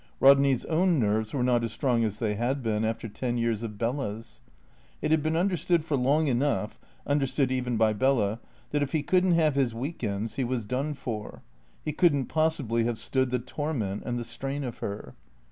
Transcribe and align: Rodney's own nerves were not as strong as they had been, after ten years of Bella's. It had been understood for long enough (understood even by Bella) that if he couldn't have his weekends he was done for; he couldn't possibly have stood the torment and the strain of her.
Rodney's 0.19 0.65
own 0.65 0.97
nerves 0.97 1.31
were 1.31 1.43
not 1.43 1.63
as 1.63 1.71
strong 1.71 2.03
as 2.03 2.17
they 2.17 2.33
had 2.33 2.63
been, 2.63 2.83
after 2.83 3.07
ten 3.07 3.37
years 3.37 3.61
of 3.61 3.77
Bella's. 3.77 4.41
It 4.99 5.11
had 5.11 5.21
been 5.21 5.35
understood 5.37 5.85
for 5.85 5.95
long 5.95 6.25
enough 6.25 6.79
(understood 7.05 7.51
even 7.51 7.77
by 7.77 7.93
Bella) 7.93 8.39
that 8.71 8.81
if 8.81 8.93
he 8.93 9.03
couldn't 9.03 9.33
have 9.33 9.53
his 9.53 9.75
weekends 9.75 10.37
he 10.37 10.43
was 10.43 10.65
done 10.65 10.95
for; 10.95 11.43
he 11.85 11.93
couldn't 11.93 12.25
possibly 12.25 12.85
have 12.85 12.97
stood 12.97 13.29
the 13.29 13.37
torment 13.37 14.01
and 14.03 14.17
the 14.17 14.25
strain 14.25 14.63
of 14.63 14.79
her. 14.79 15.13